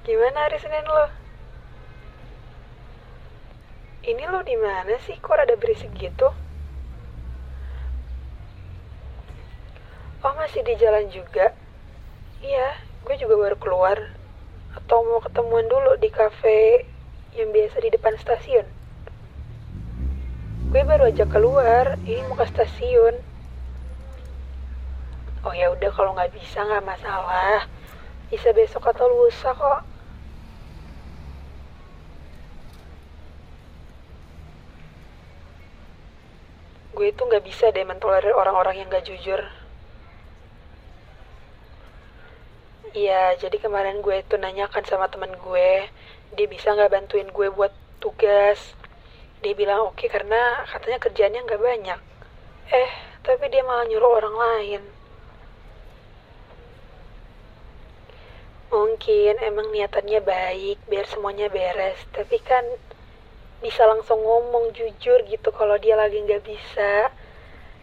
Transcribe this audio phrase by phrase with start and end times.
[0.00, 1.12] Gimana hari Senin lo?
[4.00, 5.20] Ini lo di mana sih?
[5.20, 6.32] Kok rada berisik gitu?
[10.24, 11.52] Oh masih di jalan juga?
[12.40, 14.16] Iya, gue juga baru keluar.
[14.72, 16.88] Atau mau ketemuan dulu di cafe
[17.36, 18.64] yang biasa di depan stasiun?
[20.72, 23.20] Gue baru aja keluar, ini mau ke stasiun.
[25.44, 27.68] Oh ya udah kalau nggak bisa nggak masalah.
[28.32, 29.89] Bisa besok atau lusa kok.
[37.00, 39.40] Gue itu nggak bisa deh mentolerir orang-orang yang gak jujur.
[42.92, 45.88] Iya, jadi kemarin gue itu nanyakan sama temen gue,
[46.36, 47.72] dia bisa nggak bantuin gue buat
[48.04, 48.76] tugas.
[49.40, 52.00] Dia bilang oke karena katanya kerjaannya nggak banyak.
[52.68, 52.90] Eh,
[53.24, 54.82] tapi dia malah nyuruh orang lain.
[58.68, 62.68] Mungkin emang niatannya baik biar semuanya beres, tapi kan
[63.60, 67.12] bisa langsung ngomong jujur gitu kalau dia lagi nggak bisa.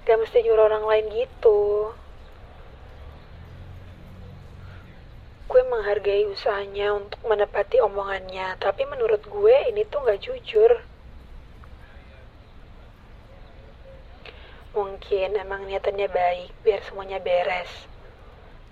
[0.07, 1.93] Gak mesti nyuruh orang lain gitu.
[5.47, 10.71] Gue menghargai usahanya untuk menepati omongannya, tapi menurut gue ini tuh nggak jujur.
[14.75, 17.87] Mungkin emang niatannya baik biar semuanya beres.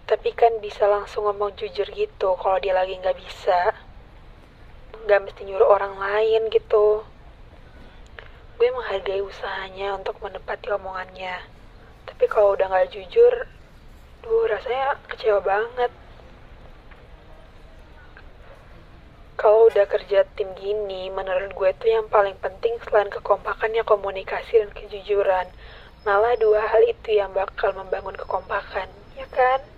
[0.06, 3.85] Tapi kan bisa langsung ngomong jujur gitu kalau dia lagi nggak bisa.
[5.06, 7.06] Gak mesti nyuruh orang lain gitu.
[8.58, 11.46] Gue menghargai usahanya untuk menepati omongannya.
[12.10, 13.46] Tapi kalau udah nggak jujur,
[14.26, 15.94] duh rasanya kecewa banget.
[19.38, 24.72] Kalau udah kerja tim gini, menurut gue tuh yang paling penting selain kekompakannya komunikasi dan
[24.74, 25.46] kejujuran.
[26.02, 29.75] Malah dua hal itu yang bakal membangun kekompakan, ya kan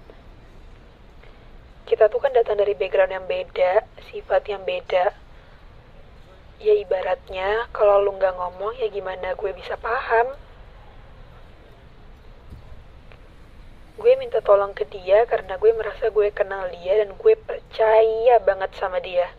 [2.38, 3.82] datang dari background yang beda,
[4.14, 5.10] sifat yang beda.
[6.62, 10.38] Ya ibaratnya, kalau lu nggak ngomong ya gimana gue bisa paham.
[13.98, 18.70] Gue minta tolong ke dia karena gue merasa gue kenal dia dan gue percaya banget
[18.78, 19.34] sama dia.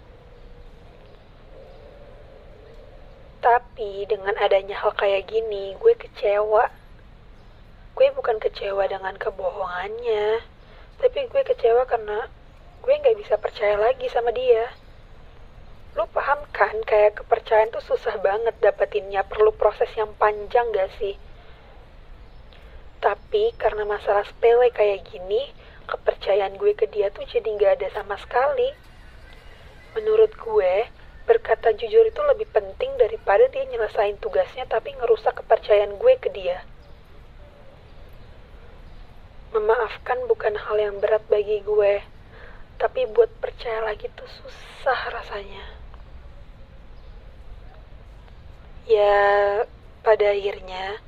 [3.38, 6.66] Tapi dengan adanya hal kayak gini, gue kecewa.
[7.94, 10.42] Gue bukan kecewa dengan kebohongannya,
[10.98, 12.26] tapi gue kecewa karena
[12.83, 14.71] gue nggak bisa percaya lagi sama dia.
[15.99, 21.19] Lu paham kan, kayak kepercayaan tuh susah banget dapetinnya, perlu proses yang panjang gak sih?
[22.99, 25.50] Tapi karena masalah sepele kayak gini,
[25.89, 28.75] kepercayaan gue ke dia tuh jadi nggak ada sama sekali.
[29.97, 30.87] Menurut gue,
[31.25, 36.62] berkata jujur itu lebih penting daripada dia nyelesain tugasnya tapi ngerusak kepercayaan gue ke dia.
[39.55, 42.05] Memaafkan bukan hal yang berat bagi gue,
[42.78, 45.66] tapi buat percaya lagi tuh susah rasanya.
[48.87, 49.19] Ya,
[50.00, 51.03] pada akhirnya,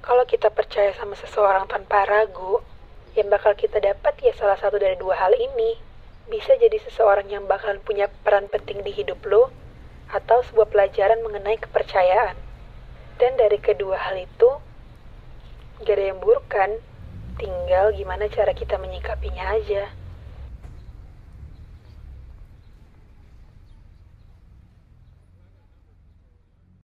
[0.00, 2.64] kalau kita percaya sama seseorang tanpa ragu,
[3.14, 5.76] yang bakal kita dapat ya salah satu dari dua hal ini.
[6.26, 9.52] Bisa jadi seseorang yang bakalan punya peran penting di hidup lo,
[10.10, 12.34] atau sebuah pelajaran mengenai kepercayaan.
[13.20, 14.50] Dan dari kedua hal itu,
[15.84, 16.72] gak ada yang buruk kan?
[17.36, 19.99] Tinggal gimana cara kita menyikapinya aja.